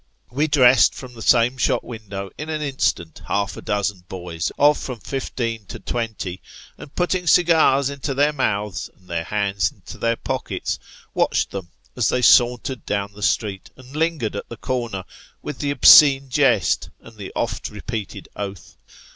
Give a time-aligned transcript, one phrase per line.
[0.31, 4.79] We dressed, from the same shop window in an instant, half a dozen boys of
[4.79, 6.41] from fifteen to twenty;
[6.75, 10.79] and putting cigars into their mouths, and their hands into their pockets,
[11.13, 15.03] watched them as they sauntered down the street, and lingered at the corner,
[15.43, 18.77] with the obscene jest, and the oft repeated oath.